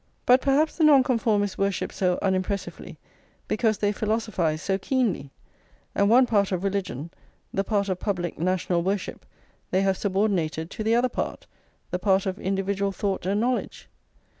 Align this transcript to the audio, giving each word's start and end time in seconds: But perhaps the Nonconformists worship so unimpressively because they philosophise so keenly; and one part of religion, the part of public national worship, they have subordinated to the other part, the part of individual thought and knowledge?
But 0.25 0.41
perhaps 0.41 0.77
the 0.77 0.83
Nonconformists 0.83 1.59
worship 1.59 1.93
so 1.93 2.17
unimpressively 2.23 2.97
because 3.47 3.77
they 3.77 3.91
philosophise 3.91 4.59
so 4.59 4.79
keenly; 4.79 5.29
and 5.93 6.09
one 6.09 6.25
part 6.25 6.51
of 6.51 6.63
religion, 6.63 7.11
the 7.53 7.63
part 7.63 7.87
of 7.87 7.99
public 7.99 8.39
national 8.39 8.81
worship, 8.81 9.27
they 9.69 9.83
have 9.83 9.97
subordinated 9.97 10.71
to 10.71 10.83
the 10.83 10.95
other 10.95 11.07
part, 11.07 11.45
the 11.91 11.99
part 11.99 12.25
of 12.25 12.39
individual 12.39 12.91
thought 12.91 13.27
and 13.27 13.39
knowledge? 13.41 13.89